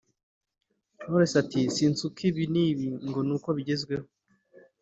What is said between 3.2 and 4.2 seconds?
ni uko bigezweho